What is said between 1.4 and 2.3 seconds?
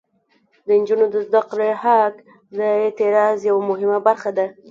کړې حق